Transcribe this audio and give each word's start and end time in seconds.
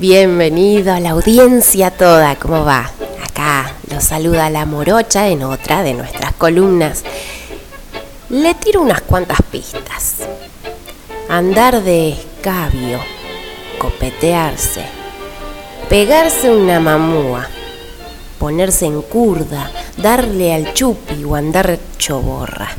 Bienvenido 0.00 0.94
a 0.94 1.00
la 1.00 1.10
audiencia 1.10 1.90
toda, 1.90 2.34
¿cómo 2.36 2.64
va? 2.64 2.90
Acá 3.22 3.74
lo 3.92 4.00
saluda 4.00 4.48
la 4.48 4.64
morocha 4.64 5.28
en 5.28 5.42
otra 5.42 5.82
de 5.82 5.92
nuestras 5.92 6.32
columnas. 6.32 7.02
Le 8.30 8.54
tiro 8.54 8.80
unas 8.80 9.02
cuantas 9.02 9.42
pistas. 9.50 10.20
Andar 11.28 11.82
de 11.82 12.12
escabio, 12.12 12.98
copetearse, 13.78 14.86
pegarse 15.90 16.50
una 16.50 16.80
mamúa, 16.80 17.46
ponerse 18.38 18.86
en 18.86 19.02
curda, 19.02 19.70
darle 19.98 20.54
al 20.54 20.72
chupi 20.72 21.22
o 21.24 21.34
andar 21.34 21.78
choborra. 21.98 22.70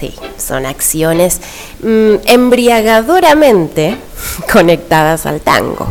Sí, 0.00 0.12
son 0.36 0.66
acciones 0.66 1.40
mm, 1.80 2.14
embriagadoramente 2.24 3.98
conectadas 4.52 5.26
al 5.26 5.40
tango. 5.40 5.88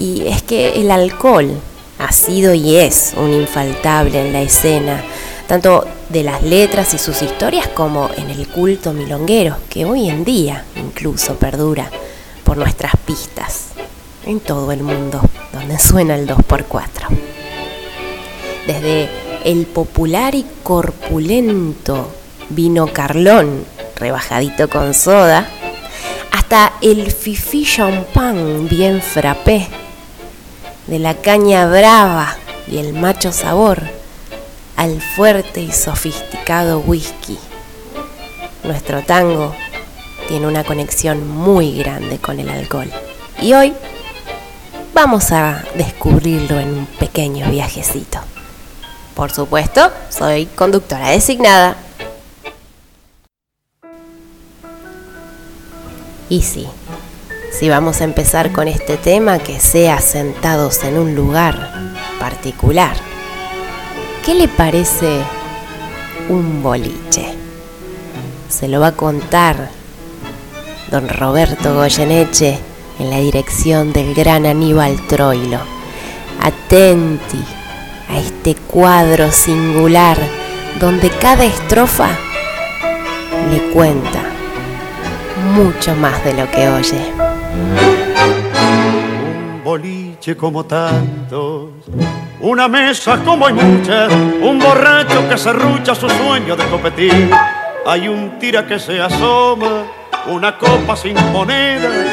Y 0.00 0.26
es 0.26 0.42
que 0.42 0.80
el 0.80 0.90
alcohol 0.90 1.60
ha 1.98 2.10
sido 2.10 2.54
y 2.54 2.76
es 2.76 3.12
un 3.18 3.34
infaltable 3.34 4.26
en 4.26 4.32
la 4.32 4.40
escena, 4.40 5.04
tanto 5.46 5.86
de 6.08 6.22
las 6.22 6.42
letras 6.42 6.94
y 6.94 6.98
sus 6.98 7.20
historias 7.20 7.68
como 7.68 8.08
en 8.16 8.30
el 8.30 8.48
culto 8.48 8.94
milonguero, 8.94 9.58
que 9.68 9.84
hoy 9.84 10.08
en 10.08 10.24
día 10.24 10.64
incluso 10.76 11.34
perdura 11.34 11.90
por 12.44 12.56
nuestras 12.56 12.92
pistas 13.04 13.72
en 14.24 14.40
todo 14.40 14.72
el 14.72 14.82
mundo, 14.82 15.20
donde 15.52 15.78
suena 15.78 16.14
el 16.14 16.26
2x4. 16.26 17.08
Desde 18.66 19.10
el 19.44 19.66
popular 19.66 20.34
y 20.34 20.46
corpulento 20.62 22.08
vino 22.48 22.86
Carlón, 22.86 23.64
rebajadito 23.96 24.70
con 24.70 24.94
soda, 24.94 25.46
hasta 26.32 26.72
el 26.80 27.12
fifi 27.12 27.66
champán 27.66 28.66
bien 28.66 29.02
frappé, 29.02 29.68
de 30.90 30.98
la 30.98 31.14
caña 31.14 31.66
brava 31.66 32.36
y 32.66 32.78
el 32.78 32.92
macho 32.92 33.30
sabor, 33.30 33.80
al 34.76 35.00
fuerte 35.00 35.60
y 35.60 35.70
sofisticado 35.70 36.80
whisky. 36.80 37.38
Nuestro 38.64 39.00
tango 39.02 39.54
tiene 40.26 40.48
una 40.48 40.64
conexión 40.64 41.28
muy 41.28 41.78
grande 41.78 42.18
con 42.18 42.40
el 42.40 42.48
alcohol. 42.50 42.90
Y 43.40 43.54
hoy 43.54 43.72
vamos 44.92 45.30
a 45.30 45.62
descubrirlo 45.76 46.58
en 46.58 46.68
un 46.74 46.86
pequeño 46.86 47.48
viajecito. 47.50 48.18
Por 49.14 49.30
supuesto, 49.30 49.92
soy 50.10 50.46
conductora 50.46 51.10
designada 51.10 51.76
Y 56.30 56.42
sí, 56.42 56.68
si 57.50 57.68
vamos 57.68 58.00
a 58.00 58.04
empezar 58.04 58.52
con 58.52 58.68
este 58.68 58.96
tema, 58.96 59.38
que 59.38 59.60
sea 59.60 60.00
sentados 60.00 60.82
en 60.84 60.98
un 60.98 61.14
lugar 61.14 61.72
particular. 62.18 62.96
¿Qué 64.24 64.34
le 64.34 64.48
parece 64.48 65.20
un 66.28 66.62
boliche? 66.62 67.34
Se 68.48 68.68
lo 68.68 68.80
va 68.80 68.88
a 68.88 68.96
contar 68.96 69.70
don 70.90 71.08
Roberto 71.08 71.74
Goyeneche 71.74 72.58
en 72.98 73.10
la 73.10 73.18
dirección 73.18 73.92
del 73.92 74.14
gran 74.14 74.46
Aníbal 74.46 75.06
Troilo. 75.06 75.60
Atenti 76.42 77.44
a 78.08 78.18
este 78.18 78.54
cuadro 78.54 79.30
singular 79.30 80.18
donde 80.80 81.10
cada 81.10 81.44
estrofa 81.44 82.08
le 83.50 83.72
cuenta 83.72 84.22
mucho 85.54 85.94
más 85.96 86.24
de 86.24 86.34
lo 86.34 86.50
que 86.50 86.68
oye. 86.68 87.29
Un 89.22 89.62
boliche 89.64 90.36
como 90.36 90.64
tantos, 90.64 91.70
una 92.40 92.68
mesa 92.68 93.18
como 93.24 93.46
hay 93.46 93.54
muchas, 93.54 94.12
un 94.12 94.58
borracho 94.58 95.28
que 95.28 95.36
se 95.36 95.52
rucha 95.52 95.94
su 95.94 96.08
sueño 96.08 96.56
de 96.56 96.64
competir. 96.66 97.30
Hay 97.86 98.08
un 98.08 98.38
tira 98.38 98.66
que 98.66 98.78
se 98.78 99.00
asoma, 99.00 99.84
una 100.26 100.56
copa 100.56 100.96
sin 100.96 101.14
moneda, 101.32 101.88
un 101.88 102.04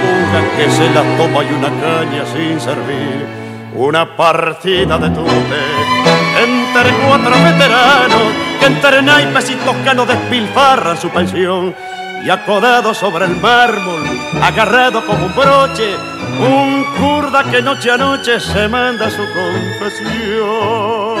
cura 0.00 0.42
que 0.56 0.70
se 0.70 0.90
la 0.90 1.02
toma 1.16 1.44
y 1.44 1.52
una 1.52 1.68
caña 1.68 2.24
sin 2.32 2.60
servir. 2.60 3.44
Una 3.74 4.16
partida 4.16 4.98
de 4.98 5.10
tute 5.10 6.04
entre 6.44 6.92
cuatro 7.06 7.30
veteranos 7.30 8.32
que 8.60 8.66
entre 8.66 9.02
naipes 9.02 9.50
y 9.50 9.54
toscanos 9.56 10.06
despilfarran 10.06 10.96
su 10.96 11.08
pensión 11.10 11.74
y 12.24 12.30
acodado 12.30 12.94
sobre 12.94 13.26
el 13.26 13.36
mármol, 13.36 14.02
agarrado 14.42 15.04
como 15.04 15.26
un 15.26 15.34
broche, 15.34 15.94
un 16.40 16.84
kurda 16.98 17.44
que 17.44 17.60
noche 17.60 17.90
a 17.90 17.98
noche 17.98 18.40
se 18.40 18.66
manda 18.66 19.10
su 19.10 19.22
confesión. 19.34 21.18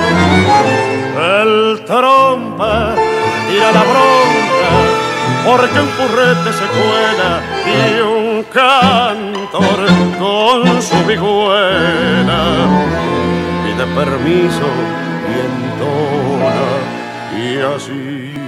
El 1.16 1.84
trompa 1.84 2.94
tira 3.48 3.72
la 3.72 3.82
bronca, 3.82 4.70
porque 5.46 5.80
un 5.80 5.88
currete 5.88 6.52
se 6.52 6.66
cuela 6.72 7.42
y 7.66 8.00
un 8.00 8.42
cantor 8.44 9.86
con 10.18 10.80
su 10.80 10.96
vihuela 11.06 12.42
pide 13.62 13.86
permiso 13.94 14.66
y 15.28 15.34
entona 15.44 16.64
y 17.36 17.58
así 17.74 18.43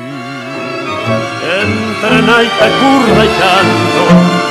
entre 1.61 2.23
naipe, 2.23 2.67
curra 2.81 3.23
y 3.25 3.33
canto 3.41 4.03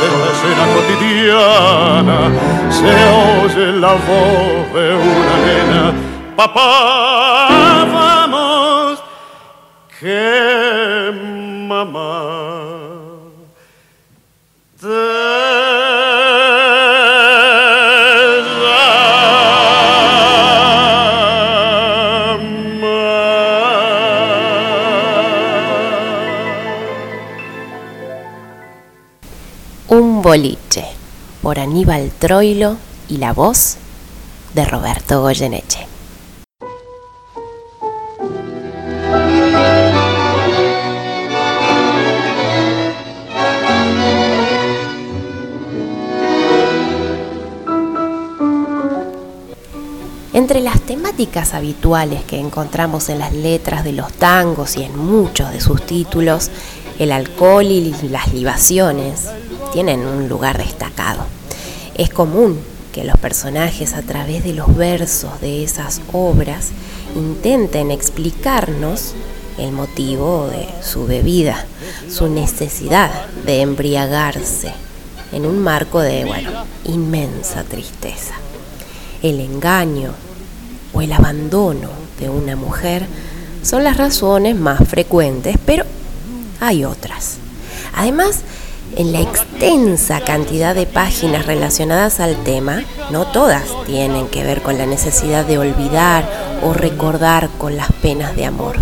de 0.01 0.07
la 0.19 0.27
escena 0.33 0.65
cotidiana 0.73 2.19
se 2.69 2.91
oye 3.25 3.65
la 3.79 3.93
voz 3.93 4.65
de 4.73 4.85
una 4.95 5.35
nena. 5.45 5.83
Papá 6.35 7.85
vamos 7.93 9.03
que 9.99 11.11
mamá 11.67 12.23
por 31.41 31.59
Aníbal 31.59 32.11
Troilo 32.19 32.75
y 33.07 33.17
la 33.17 33.31
voz 33.31 33.77
de 34.53 34.65
Roberto 34.65 35.21
Goyeneche. 35.21 35.87
Entre 50.33 50.59
las 50.59 50.81
temáticas 50.81 51.53
habituales 51.53 52.25
que 52.25 52.41
encontramos 52.41 53.07
en 53.07 53.19
las 53.19 53.31
letras 53.31 53.85
de 53.85 53.93
los 53.93 54.11
tangos 54.11 54.75
y 54.75 54.83
en 54.83 54.97
muchos 54.97 55.53
de 55.53 55.61
sus 55.61 55.85
títulos, 55.85 56.51
el 56.99 57.13
alcohol 57.13 57.63
y 57.63 57.93
las 58.09 58.33
libaciones, 58.33 59.29
tienen 59.75 60.07
un 60.07 60.29
lugar 60.29 60.57
destacado. 60.57 61.25
Es 61.95 62.09
común 62.09 62.61
que 62.93 63.03
los 63.03 63.17
personajes 63.17 63.91
a 63.93 64.03
través 64.03 64.45
de 64.45 64.53
los 64.53 64.73
versos 64.73 65.41
de 65.41 65.65
esas 65.65 65.99
obras 66.13 66.69
intenten 67.13 67.91
explicarnos 67.91 69.15
el 69.57 69.73
motivo 69.73 70.47
de 70.47 70.69
su 70.81 71.05
bebida, 71.05 71.65
su 72.09 72.29
necesidad 72.29 73.11
de 73.45 73.59
embriagarse 73.59 74.71
en 75.33 75.45
un 75.45 75.59
marco 75.59 75.99
de, 75.99 76.23
bueno, 76.23 76.51
inmensa 76.85 77.65
tristeza. 77.65 78.35
El 79.21 79.41
engaño 79.41 80.13
o 80.93 81.01
el 81.01 81.11
abandono 81.11 81.89
de 82.17 82.29
una 82.29 82.55
mujer 82.55 83.05
son 83.61 83.83
las 83.83 83.97
razones 83.97 84.55
más 84.55 84.87
frecuentes, 84.87 85.57
pero 85.65 85.83
hay 86.61 86.85
otras. 86.85 87.39
Además, 87.93 88.41
en 88.95 89.11
la 89.11 89.21
extensa 89.21 90.21
cantidad 90.21 90.73
de 90.73 90.85
páginas 90.85 91.45
relacionadas 91.45 92.19
al 92.19 92.35
tema, 92.43 92.83
no 93.11 93.27
todas 93.27 93.63
tienen 93.85 94.27
que 94.27 94.43
ver 94.43 94.61
con 94.61 94.77
la 94.77 94.85
necesidad 94.85 95.45
de 95.45 95.57
olvidar 95.57 96.27
o 96.63 96.73
recordar 96.73 97.49
con 97.57 97.75
las 97.75 97.91
penas 98.01 98.35
de 98.35 98.45
amor. 98.45 98.77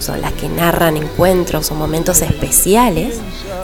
Son 0.00 0.20
las 0.20 0.32
que 0.32 0.48
narran 0.48 0.96
encuentros 0.96 1.70
o 1.70 1.74
momentos 1.74 2.22
especiales 2.22 3.20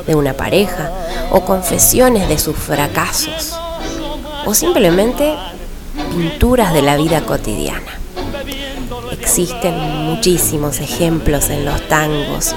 de 0.06 0.14
una 0.14 0.34
pareja 0.34 0.90
o 1.30 1.44
confesiones 1.44 2.28
de 2.28 2.38
sus 2.38 2.56
fracasos 2.56 3.58
o 4.44 4.54
simplemente 4.54 5.34
pinturas 6.10 6.74
de 6.74 6.82
la 6.82 6.96
vida 6.96 7.22
cotidiana. 7.22 7.98
Existen 9.12 9.78
muchísimos 9.78 10.80
ejemplos 10.80 11.50
en 11.50 11.64
los 11.64 11.80
tangos 11.88 12.54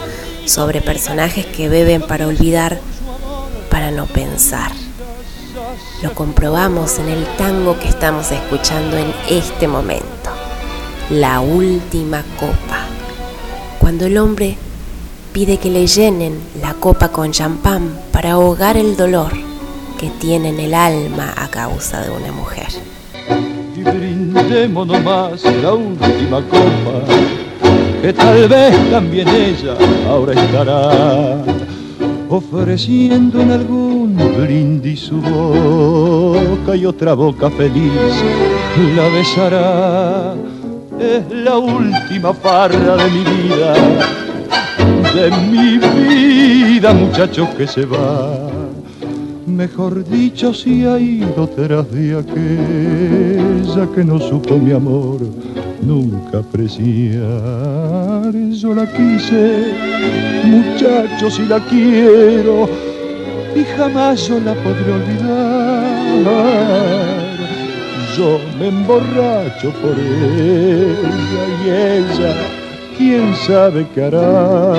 sobre 0.47 0.81
personajes 0.81 1.45
que 1.45 1.69
beben 1.69 2.01
para 2.01 2.27
olvidar, 2.27 2.79
para 3.69 3.91
no 3.91 4.05
pensar. 4.05 4.71
Lo 6.01 6.13
comprobamos 6.13 6.99
en 6.99 7.09
el 7.09 7.25
tango 7.37 7.77
que 7.79 7.87
estamos 7.87 8.31
escuchando 8.31 8.97
en 8.97 9.13
este 9.29 9.67
momento, 9.67 10.31
la 11.09 11.39
última 11.41 12.23
copa, 12.39 12.85
cuando 13.79 14.05
el 14.05 14.17
hombre 14.17 14.57
pide 15.33 15.57
que 15.57 15.69
le 15.69 15.85
llenen 15.85 16.39
la 16.61 16.73
copa 16.73 17.09
con 17.09 17.31
champán 17.31 17.99
para 18.11 18.31
ahogar 18.31 18.77
el 18.77 18.95
dolor 18.95 19.33
que 19.99 20.09
tiene 20.09 20.49
en 20.49 20.59
el 20.59 20.73
alma 20.73 21.33
a 21.35 21.47
causa 21.47 22.01
de 22.01 22.11
una 22.11 22.31
mujer. 22.31 22.67
Y 23.75 23.81
brindemos 23.81 24.87
nomás 24.87 25.43
la 25.43 25.73
última 25.73 26.41
copa, 26.47 27.03
que 28.01 28.13
tal 28.13 28.47
vez 28.47 28.91
también 28.91 29.27
ella 29.27 29.75
ahora 30.07 30.33
estará 30.33 31.43
ofreciendo 32.29 33.41
en 33.41 33.51
algún 33.51 34.15
brindis 34.37 34.99
su 34.99 35.21
boca 35.21 36.75
y 36.75 36.85
otra 36.85 37.13
boca 37.13 37.49
feliz 37.49 37.91
la 38.95 39.07
besará. 39.09 40.35
Es 40.99 41.23
la 41.31 41.57
última 41.57 42.33
farra 42.33 42.97
de 42.97 43.09
mi 43.11 43.23
vida, 43.23 43.73
de 45.13 45.31
mi 45.51 45.77
vida, 45.77 46.93
muchacho 46.93 47.47
que 47.55 47.67
se 47.67 47.85
va. 47.85 48.49
Mejor 49.45 50.07
dicho, 50.07 50.53
si 50.53 50.85
ha 50.85 50.99
ido 50.99 51.47
tras 51.47 51.89
de 51.91 52.17
aquella 52.17 53.87
que 53.93 54.03
no 54.03 54.19
supo 54.19 54.57
mi 54.57 54.71
amor 54.71 55.19
nunca 55.81 56.39
apreciar. 56.39 57.21
Yo 58.51 58.73
la 58.73 58.85
quise, 58.91 59.73
muchacho, 60.45 61.29
si 61.29 61.45
la 61.45 61.59
quiero, 61.59 62.67
y 63.55 63.63
jamás 63.77 64.27
yo 64.27 64.39
la 64.39 64.53
podré 64.55 64.91
olvidar. 64.91 66.17
Yo 68.17 68.39
me 68.59 68.67
emborracho 68.69 69.71
por 69.73 69.95
ella 69.99 71.43
y 71.63 71.69
ella, 71.69 72.33
quién 72.97 73.35
sabe 73.35 73.85
qué 73.93 74.05
hará. 74.05 74.73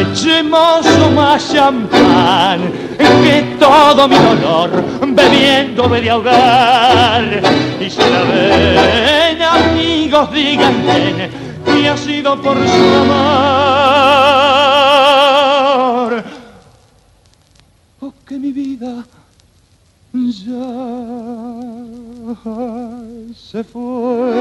Echemos 0.00 0.84
más 1.14 1.52
champán, 1.52 2.72
que 2.98 3.44
todo 3.60 4.08
mi 4.08 4.16
dolor 4.16 4.70
bebiendo 5.14 5.88
me 5.88 6.00
de 6.00 6.10
ahogar. 6.10 7.42
Y 7.80 7.90
si 7.90 7.98
la 7.98 8.22
ven, 8.22 9.42
amigos, 9.42 10.32
digan 10.32 10.82
bien, 10.82 11.30
que 11.64 11.88
ha 11.88 11.96
sido 11.96 12.40
por 12.40 12.56
su 12.56 12.94
amor. 12.96 13.14
Oh, 18.00 18.12
que 18.26 18.38
mi 18.38 18.52
vida 18.52 19.04
ya 20.12 20.66
se 23.36 23.64
fue. 23.64 24.32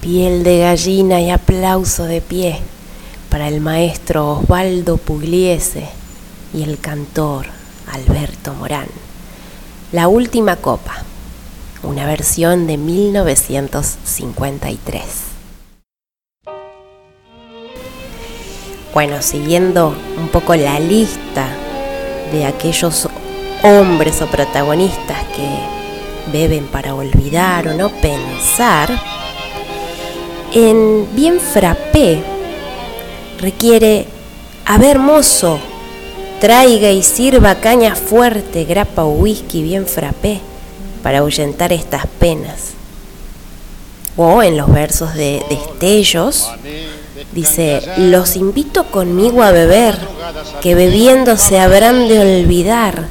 Piel 0.00 0.42
de 0.44 0.58
gallina 0.60 1.20
y 1.20 1.30
aplauso 1.30 2.04
de 2.04 2.20
pie 2.20 2.58
para 3.30 3.48
el 3.48 3.60
maestro 3.60 4.32
Osvaldo 4.32 4.96
Pugliese 4.96 6.03
y 6.54 6.62
el 6.62 6.78
cantor 6.78 7.44
Alberto 7.92 8.54
Morán. 8.54 8.86
La 9.92 10.08
última 10.08 10.56
copa, 10.56 11.02
una 11.82 12.06
versión 12.06 12.66
de 12.66 12.78
1953. 12.78 15.02
Bueno, 18.94 19.20
siguiendo 19.20 19.94
un 20.16 20.28
poco 20.28 20.54
la 20.54 20.78
lista 20.78 21.48
de 22.30 22.46
aquellos 22.46 23.08
hombres 23.64 24.22
o 24.22 24.28
protagonistas 24.28 25.18
que 25.36 25.48
beben 26.32 26.68
para 26.68 26.94
olvidar 26.94 27.68
o 27.68 27.74
no 27.74 27.88
pensar, 27.88 28.88
en 30.52 31.08
bien 31.16 31.40
frappé 31.40 32.22
requiere, 33.40 34.06
a 34.64 34.78
ver 34.78 35.00
mozo, 35.00 35.58
traiga 36.44 36.90
y 36.90 37.02
sirva 37.02 37.54
caña 37.54 37.94
fuerte, 37.94 38.66
grapa 38.66 39.02
o 39.02 39.12
whisky 39.12 39.62
bien 39.62 39.86
frappé 39.86 40.42
para 41.02 41.20
ahuyentar 41.20 41.72
estas 41.72 42.06
penas. 42.06 42.74
O 44.14 44.42
en 44.42 44.58
los 44.58 44.70
versos 44.70 45.14
de 45.14 45.42
Destellos, 45.48 46.50
dice, 47.32 47.80
los 47.96 48.36
invito 48.36 48.84
conmigo 48.90 49.42
a 49.42 49.52
beber, 49.52 49.96
que 50.60 50.74
bebiendo 50.74 51.38
se 51.38 51.58
habrán 51.60 52.08
de 52.08 52.42
olvidar 52.42 53.06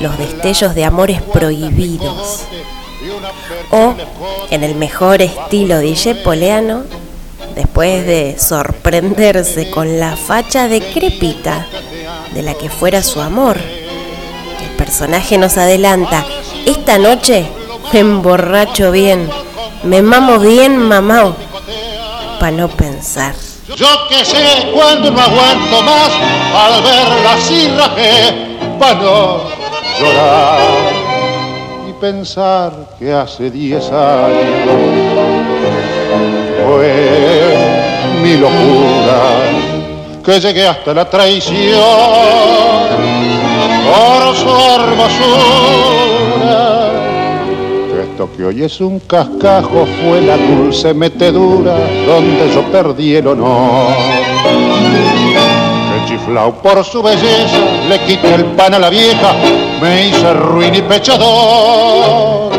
los 0.00 0.16
destellos 0.16 0.76
de 0.76 0.84
amores 0.84 1.20
prohibidos. 1.20 2.44
O, 3.72 3.94
en 4.52 4.62
el 4.62 4.76
mejor 4.76 5.20
estilo 5.20 5.80
DJ 5.80 6.14
Poleano, 6.14 6.84
después 7.56 8.06
de 8.06 8.36
sorprenderse 8.38 9.68
con 9.68 9.98
la 9.98 10.14
facha 10.16 10.68
decrépita 10.68 11.66
de 12.38 12.44
la 12.44 12.54
que 12.54 12.70
fuera 12.70 13.02
su 13.02 13.20
amor, 13.20 13.56
el 13.58 14.70
personaje 14.76 15.36
nos 15.38 15.58
adelanta, 15.58 16.24
esta 16.66 16.96
noche 16.96 17.44
me 17.92 17.98
emborracho 17.98 18.92
bien, 18.92 19.28
me 19.82 20.02
mamo 20.02 20.38
bien 20.38 20.78
mamao, 20.78 21.34
para 22.38 22.52
no 22.52 22.68
pensar. 22.68 23.34
Yo 23.74 23.88
que 24.08 24.24
sé 24.24 24.70
cuando 24.72 25.10
no 25.10 25.20
aguanto 25.20 25.82
más 25.82 26.12
al 26.54 26.82
ver 26.84 27.08
la 27.24 27.36
cirraje 27.40 28.78
para 28.78 28.94
no 28.94 29.42
llorar 29.98 30.98
pensar 32.00 32.72
que 33.00 33.12
hace 33.12 33.50
diez 33.50 33.90
años 33.90 34.38
fue 36.64 37.56
mi 38.22 38.36
locura 38.36 39.67
que 40.28 40.40
llegué 40.40 40.66
hasta 40.66 40.92
la 40.92 41.08
traición. 41.08 41.80
Por 43.88 44.36
su 44.36 44.50
hermosura. 44.76 45.78
Esto 48.02 48.28
que 48.36 48.44
hoy 48.44 48.62
es 48.62 48.78
un 48.82 49.00
cascajo 49.00 49.86
fue 50.02 50.20
la 50.20 50.36
dulce 50.36 50.92
metedura 50.92 51.78
donde 52.06 52.52
yo 52.52 52.62
perdí 52.70 53.16
el 53.16 53.28
honor. 53.28 53.86
Chiflao 56.06 56.60
por 56.62 56.84
su 56.84 57.02
belleza, 57.02 57.58
le 57.88 57.98
quité 58.00 58.34
el 58.34 58.44
pan 58.56 58.74
a 58.74 58.78
la 58.78 58.90
vieja, 58.90 59.34
me 59.80 60.08
hice 60.08 60.32
ruin 60.32 60.74
y 60.74 60.82
pechador, 60.82 62.50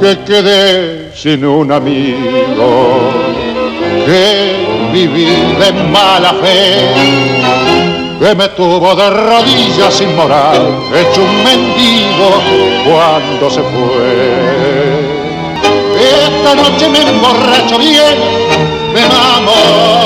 que 0.00 0.18
quedé 0.26 1.10
sin 1.14 1.44
un 1.44 1.72
amigo, 1.72 3.00
que 4.04 4.81
viví 4.92 5.26
de 5.58 5.72
mala 5.90 6.34
fe, 6.34 6.94
que 8.20 8.34
me 8.34 8.48
tuvo 8.48 8.94
de 8.94 9.10
rodillas 9.10 9.94
sin 9.94 10.14
moral, 10.14 10.60
hecho 10.94 11.22
un 11.22 11.44
mendigo 11.44 12.30
cuando 12.84 13.50
se 13.50 13.62
fue. 13.62 15.22
Esta 15.96 16.54
noche 16.54 16.88
me 16.88 17.00
emborracho 17.00 17.78
bien, 17.78 18.18
me 18.94 19.02
amo 19.02 20.02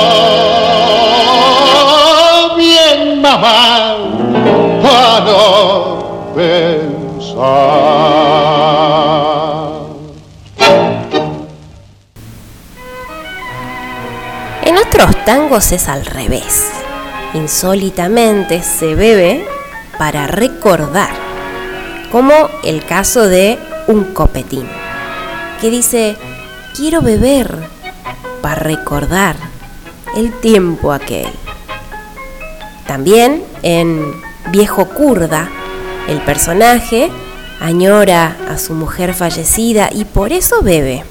En 6.39 7.19
otros 14.97 15.25
tangos 15.25 15.71
es 15.73 15.89
al 15.89 16.07
revés. 16.07 16.71
Insólitamente 17.35 18.63
se 18.63 18.95
bebe 18.95 19.45
para 19.99 20.25
recordar, 20.25 21.11
como 22.11 22.33
el 22.63 22.83
caso 22.83 23.27
de 23.27 23.59
un 23.87 24.05
copetín, 24.15 24.67
que 25.61 25.69
dice, 25.69 26.15
quiero 26.75 27.03
beber 27.03 27.53
para 28.41 28.55
recordar 28.55 29.35
el 30.15 30.33
tiempo 30.39 30.91
aquel. 30.91 31.29
También 32.87 33.43
en 33.61 34.01
Viejo 34.51 34.85
Kurda, 34.85 35.47
el 36.07 36.21
personaje 36.21 37.11
añora 37.59 38.35
a 38.49 38.57
su 38.57 38.73
mujer 38.73 39.13
fallecida 39.13 39.89
y 39.93 40.05
por 40.05 40.33
eso 40.33 40.63
bebe. 40.63 41.03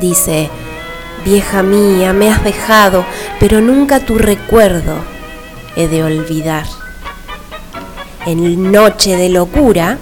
Dice, 0.00 0.50
vieja 1.24 1.62
mía, 1.62 2.12
me 2.12 2.30
has 2.30 2.42
dejado, 2.44 3.04
pero 3.40 3.60
nunca 3.60 4.00
tu 4.00 4.18
recuerdo 4.18 4.96
he 5.76 5.88
de 5.88 6.02
olvidar. 6.02 6.64
En 8.26 8.72
Noche 8.72 9.16
de 9.16 9.28
Locura 9.28 9.98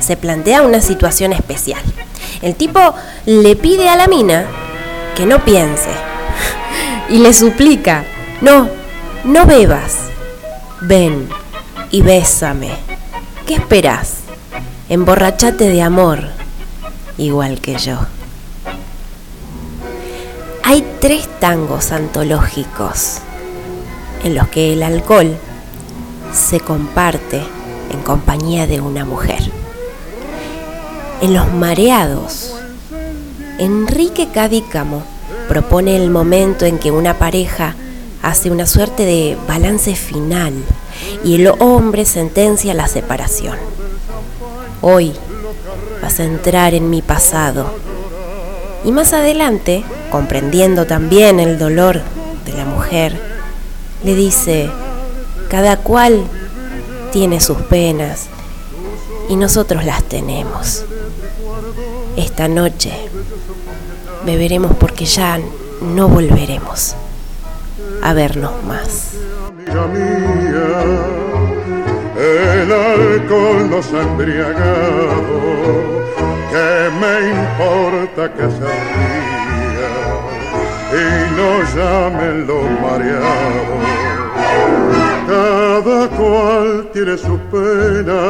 se 0.00 0.16
plantea 0.16 0.62
una 0.62 0.80
situación 0.80 1.32
especial. 1.32 1.80
El 2.42 2.54
tipo 2.54 2.94
le 3.26 3.56
pide 3.56 3.88
a 3.88 3.96
la 3.96 4.06
mina 4.06 4.46
que 5.16 5.26
no 5.26 5.44
piense 5.44 5.90
y 7.08 7.18
le 7.18 7.32
suplica 7.32 8.04
No, 8.40 8.68
no 9.24 9.46
bebas. 9.46 10.10
Ven 10.82 11.28
y 11.90 12.02
bésame. 12.02 12.70
¿Qué 13.46 13.54
esperas? 13.54 14.18
Emborrachate 14.88 15.70
de 15.70 15.80
amor, 15.80 16.20
igual 17.16 17.60
que 17.60 17.78
yo. 17.78 17.98
Hay 20.66 20.82
tres 20.98 21.28
tangos 21.40 21.92
antológicos 21.92 23.18
en 24.24 24.34
los 24.34 24.48
que 24.48 24.72
el 24.72 24.82
alcohol 24.82 25.36
se 26.32 26.58
comparte 26.58 27.42
en 27.90 28.00
compañía 28.00 28.66
de 28.66 28.80
una 28.80 29.04
mujer. 29.04 29.40
En 31.20 31.34
Los 31.34 31.52
Mareados, 31.52 32.54
Enrique 33.58 34.28
Cadícamo 34.32 35.02
propone 35.50 35.96
el 35.96 36.08
momento 36.08 36.64
en 36.64 36.78
que 36.78 36.90
una 36.90 37.18
pareja 37.18 37.74
hace 38.22 38.50
una 38.50 38.66
suerte 38.66 39.04
de 39.04 39.36
balance 39.46 39.94
final 39.94 40.54
y 41.22 41.34
el 41.34 41.48
hombre 41.58 42.06
sentencia 42.06 42.72
la 42.72 42.88
separación. 42.88 43.58
Hoy 44.80 45.12
vas 46.00 46.20
a 46.20 46.24
entrar 46.24 46.72
en 46.72 46.88
mi 46.88 47.02
pasado. 47.02 47.66
Y 48.82 48.92
más 48.92 49.12
adelante, 49.12 49.84
comprendiendo 50.14 50.86
también 50.86 51.40
el 51.40 51.58
dolor 51.58 52.00
de 52.46 52.52
la 52.52 52.64
mujer, 52.64 53.18
le 54.04 54.14
dice, 54.14 54.70
cada 55.50 55.78
cual 55.78 56.22
tiene 57.10 57.40
sus 57.40 57.58
penas 57.62 58.28
y 59.28 59.34
nosotros 59.34 59.84
las 59.84 60.04
tenemos. 60.04 60.84
Esta 62.16 62.46
noche 62.46 62.92
beberemos 64.24 64.76
porque 64.76 65.04
ya 65.04 65.40
no 65.82 66.06
volveremos 66.06 66.94
a 68.00 68.12
vernos 68.12 68.52
más. 68.62 69.14
Amiga 69.66 69.86
mía, 69.88 70.68
el 72.16 72.70
alcohol 72.70 73.68
nos 73.68 73.92
ha 73.92 74.02
embriagado, 74.02 75.40
que 76.52 76.90
me 77.00 77.30
importa 77.30 78.32
que 78.32 79.33
y 80.94 81.36
no 81.36 81.50
llamen 81.74 82.46
los 82.46 82.64
mareados. 82.80 83.82
Cada 85.26 86.08
cual 86.16 86.88
tiene 86.92 87.16
su 87.16 87.36
pena 87.50 88.22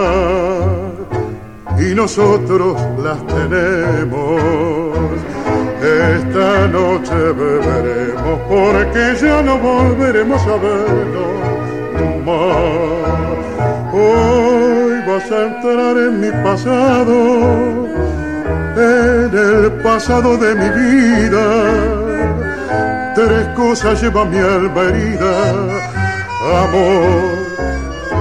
y 1.78 1.94
nosotros 1.94 2.80
las 3.02 3.18
tenemos. 3.26 4.40
Esta 5.82 6.66
noche 6.68 7.14
beberemos 7.14 8.38
porque 8.48 9.14
ya 9.20 9.42
no 9.42 9.58
volveremos 9.58 10.40
a 10.46 10.56
vernos 10.56 11.34
más. 12.24 12.94
Hoy 13.92 14.94
vas 15.06 15.30
a 15.30 15.46
entrar 15.46 15.96
en 15.98 16.20
mi 16.20 16.30
pasado, 16.42 17.86
en 18.76 19.30
el 19.36 19.72
pasado 19.82 20.36
de 20.38 20.54
mi 20.54 20.70
vida. 20.70 22.03
Tres 23.14 23.46
cosas 23.54 24.02
lleva 24.02 24.24
mi 24.24 24.38
alma 24.38 24.82
herida, 24.82 25.52
amor, 26.64 27.46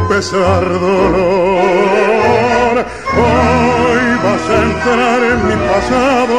pesar, 0.07 0.63
dolor. 0.69 2.75
Hoy 3.17 4.03
vas 4.23 4.49
a 4.49 4.57
entrar 4.69 5.19
en 5.31 5.39
mi 5.47 5.55
pasado 5.67 6.37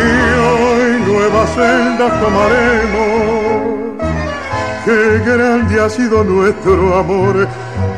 y 0.00 0.02
hoy 0.46 0.88
nuevas 1.12 1.48
sendas 1.50 2.12
tomaremos. 2.22 3.60
Qué 4.86 5.00
grande 5.30 5.74
ha 5.78 5.88
sido 5.90 6.16
nuestro 6.24 7.00
amor 7.00 7.34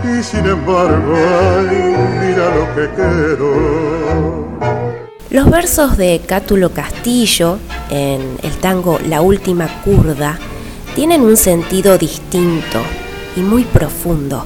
y 0.03 0.21
sin 0.21 0.47
embargo, 0.47 1.15
ay, 1.17 1.95
mira 2.21 2.47
lo 2.57 2.65
que 2.75 2.85
quedó. 2.97 3.55
Los 5.31 5.49
versos 5.49 5.97
de 5.97 6.21
Cátulo 6.27 6.71
Castillo 6.71 7.61
en 7.91 8.39
el 8.43 8.57
tango 8.59 8.99
La 9.07 9.21
Última 9.21 9.83
Curda 9.83 10.39
tienen 10.95 11.23
un 11.23 11.37
sentido 11.37 11.99
distinto 11.99 12.81
y 13.37 13.41
muy 13.41 13.65
profundo, 13.65 14.45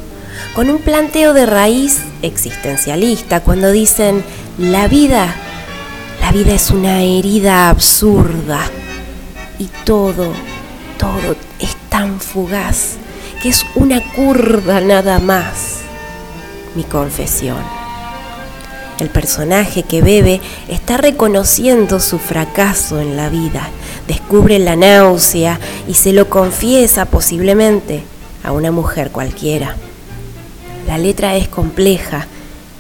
con 0.54 0.70
un 0.70 0.78
planteo 0.78 1.32
de 1.32 1.46
raíz 1.46 2.02
existencialista 2.22 3.40
cuando 3.40 3.70
dicen 3.70 4.24
la 4.58 4.88
vida 4.88 5.34
la 6.22 6.30
vida 6.30 6.54
es 6.54 6.70
una 6.70 7.02
herida 7.02 7.68
absurda 7.68 8.60
y 9.58 9.68
todo, 9.84 10.32
todo 10.96 11.36
es 11.58 11.76
tan 11.88 12.20
fugaz 12.20 12.96
que 13.42 13.48
es 13.48 13.66
una 13.74 14.00
curva 14.14 14.80
nada 14.80 15.18
más. 15.18 15.80
Mi 16.76 16.84
confesión. 16.84 17.81
El 19.02 19.10
personaje 19.10 19.82
que 19.82 20.00
bebe 20.00 20.40
está 20.68 20.96
reconociendo 20.96 21.98
su 21.98 22.20
fracaso 22.20 23.00
en 23.00 23.16
la 23.16 23.30
vida, 23.30 23.68
descubre 24.06 24.60
la 24.60 24.76
náusea 24.76 25.58
y 25.88 25.94
se 25.94 26.12
lo 26.12 26.30
confiesa 26.30 27.06
posiblemente 27.06 28.04
a 28.44 28.52
una 28.52 28.70
mujer 28.70 29.10
cualquiera. 29.10 29.74
La 30.86 30.98
letra 30.98 31.34
es 31.34 31.48
compleja 31.48 32.28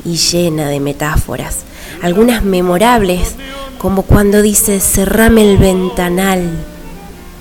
y 0.04 0.16
llena 0.16 0.68
de 0.68 0.78
metáforas 0.78 1.64
algunas 2.02 2.44
memorables, 2.44 3.34
como 3.78 4.02
cuando 4.02 4.42
dice, 4.42 4.78
cerrame 4.78 5.50
el 5.50 5.58
ventanal 5.58 6.50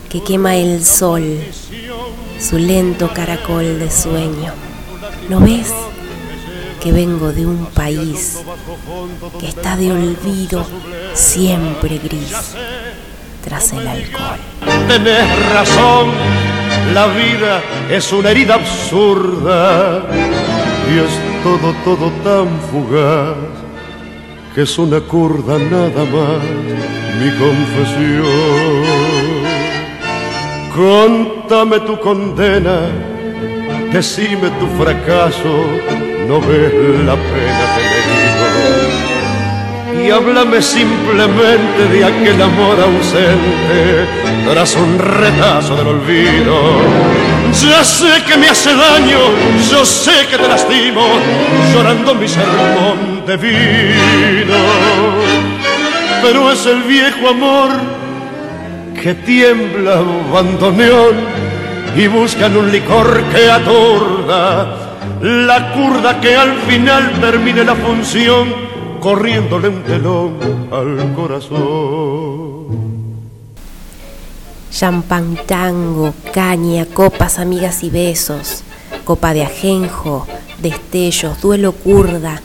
que 0.10 0.24
quema 0.24 0.56
el 0.56 0.84
sol, 0.84 1.40
su 2.40 2.58
lento 2.58 3.14
caracol 3.14 3.78
de 3.80 3.92
sueño. 3.92 4.54
¿No 5.30 5.40
ves 5.40 5.72
que 6.82 6.92
vengo 6.92 7.32
de 7.32 7.46
un 7.46 7.66
país 7.68 8.40
que 9.40 9.48
está 9.48 9.76
de 9.78 9.92
olvido 9.92 10.66
siempre 11.14 12.00
gris 12.00 12.56
tras 13.44 13.72
el 13.74 13.88
alcohol? 13.88 14.40
Tenés 14.88 15.54
razón, 15.54 16.12
la 16.94 17.08
vida 17.08 17.62
es 17.90 18.12
una 18.12 18.32
herida 18.32 18.56
absurda 18.56 20.04
y 20.92 20.98
es 20.98 21.44
todo, 21.44 21.74
todo 21.84 22.12
tan 22.24 22.60
fugaz 22.72 23.36
que 24.56 24.64
es 24.64 24.78
una 24.78 25.00
curda 25.02 25.58
nada 25.58 26.04
más 26.06 26.42
mi 27.20 27.30
confesión. 27.38 28.82
Contame 30.76 31.80
tu 31.82 32.00
condena, 32.00 32.90
decime 33.92 34.50
tu 34.60 34.68
fracaso, 34.82 35.66
no 36.32 36.40
ves 36.40 36.72
la 37.06 37.16
pena 37.16 37.64
que 37.74 37.82
me 37.92 38.00
digo. 38.10 38.48
Y 40.02 40.10
háblame 40.12 40.62
simplemente 40.62 41.82
de 41.92 42.06
aquel 42.06 42.42
amor 42.42 42.78
ausente 42.80 44.08
tras 44.50 44.76
un 44.78 44.98
retazo 44.98 45.76
del 45.76 45.88
olvido. 45.88 46.56
Ya 47.62 47.84
sé 47.84 48.24
que 48.26 48.38
me 48.38 48.48
hace 48.48 48.74
daño, 48.74 49.20
yo 49.70 49.84
sé 49.86 50.26
que 50.30 50.38
te 50.38 50.48
lastimo, 50.48 51.06
llorando 51.74 52.16
mi 52.16 52.30
sermón 52.30 53.26
de 53.28 53.36
vino. 53.36 54.62
Pero 56.22 56.50
es 56.50 56.66
el 56.66 56.84
viejo 56.84 57.28
amor 57.28 57.72
que 59.02 59.16
tiembla 59.16 60.02
bandoneón 60.34 61.16
y 61.94 62.08
buscan 62.08 62.56
un 62.56 62.72
licor 62.72 63.22
que 63.34 63.52
atorda 63.52 64.81
la 65.22 65.74
curda 65.74 66.20
que 66.20 66.36
al 66.36 66.58
final 66.62 67.20
termine 67.20 67.64
la 67.64 67.76
función 67.76 68.54
corriéndole 69.00 69.70
un 69.70 69.84
telón 69.84 70.38
al 70.72 71.14
corazón. 71.14 72.62
Champán, 74.72 75.38
tango, 75.46 76.14
caña, 76.34 76.86
copas, 76.86 77.40
amigas 77.40 77.84
y 77.84 77.90
besos, 77.90 78.64
copa 79.04 79.34
de 79.34 79.44
ajenjo, 79.44 80.28
destellos, 80.60 81.42
duelo 81.42 81.74
curda, 81.74 82.42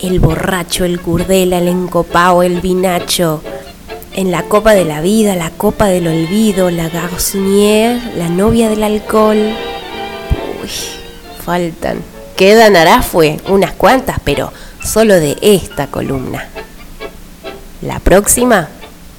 el 0.00 0.20
borracho, 0.20 0.84
el 0.84 1.00
curdela, 1.00 1.58
el 1.58 1.68
encopao, 1.68 2.42
el 2.42 2.60
vinacho, 2.60 3.42
en 4.14 4.30
la 4.30 4.42
copa 4.44 4.74
de 4.74 4.84
la 4.84 5.00
vida, 5.00 5.34
la 5.36 5.50
copa 5.50 5.86
del 5.86 6.06
olvido, 6.06 6.70
la 6.70 6.88
garçonnière, 6.88 8.00
la 8.16 8.28
novia 8.28 8.68
del 8.68 8.82
alcohol. 8.82 9.38
Uy, 10.62 10.97
faltan. 11.48 12.04
Quedan 12.36 12.76
Arafue, 12.76 13.40
unas 13.48 13.72
cuantas, 13.72 14.18
pero 14.22 14.52
solo 14.84 15.14
de 15.14 15.38
esta 15.40 15.86
columna. 15.86 16.46
La 17.80 18.00
próxima, 18.00 18.68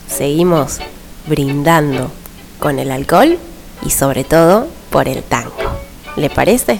seguimos 0.07 0.77
brindando 1.25 2.11
con 2.59 2.77
el 2.77 2.91
alcohol 2.91 3.39
y 3.83 3.89
sobre 3.89 4.23
todo 4.25 4.67
por 4.91 5.07
el 5.07 5.23
tango. 5.23 5.55
¿Le 6.17 6.29
parece? 6.29 6.79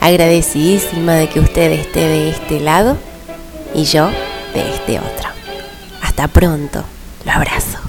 Agradecidísima 0.00 1.14
de 1.14 1.30
que 1.30 1.40
usted 1.40 1.72
esté 1.72 2.00
de 2.00 2.28
este 2.28 2.60
lado 2.60 2.98
y 3.74 3.84
yo 3.84 4.10
de 4.52 4.74
este 4.74 4.98
otro. 4.98 5.30
Hasta 6.02 6.28
pronto. 6.28 6.84
Lo 7.24 7.32
abrazo. 7.32 7.85